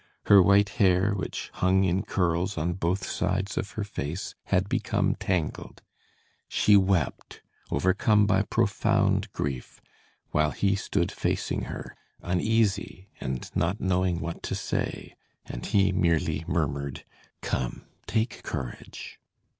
Her 0.25 0.41
white 0.41 0.69
hair, 0.81 1.13
which 1.13 1.51
hung 1.53 1.83
in 1.83 2.01
curls 2.01 2.57
on 2.57 2.73
both 2.73 3.05
sides 3.05 3.55
of 3.55 3.73
her 3.73 3.83
face, 3.83 4.33
had 4.45 4.67
become 4.67 5.13
tangled. 5.13 5.83
She 6.47 6.75
wept, 6.75 7.43
overcome 7.69 8.25
by 8.25 8.41
profound 8.41 9.31
grief, 9.31 9.79
while 10.31 10.49
he 10.49 10.73
stood 10.75 11.11
facing 11.11 11.65
her, 11.65 11.95
uneasy 12.19 13.09
and 13.19 13.47
not 13.55 13.79
knowing 13.79 14.19
what 14.19 14.41
to 14.41 14.55
say, 14.55 15.13
and 15.45 15.67
he 15.67 15.91
merely 15.91 16.45
murmured: 16.47 17.05
"Come, 17.43 17.85
take 18.07 18.41
courage." 18.41 19.19